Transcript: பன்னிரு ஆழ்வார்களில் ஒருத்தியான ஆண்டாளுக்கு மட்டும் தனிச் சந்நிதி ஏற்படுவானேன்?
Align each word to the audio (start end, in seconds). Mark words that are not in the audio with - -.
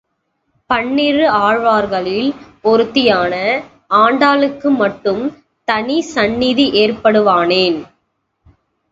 பன்னிரு 0.69 1.25
ஆழ்வார்களில் 1.39 2.29
ஒருத்தியான 2.63 3.33
ஆண்டாளுக்கு 3.95 4.69
மட்டும் 4.77 5.21
தனிச் 5.67 6.09
சந்நிதி 6.15 6.65
ஏற்படுவானேன்? 6.81 7.77